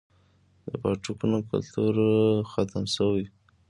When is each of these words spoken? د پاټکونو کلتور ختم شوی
د 0.67 0.69
پاټکونو 0.81 1.37
کلتور 1.49 1.93
ختم 2.51 2.83
شوی 2.95 3.25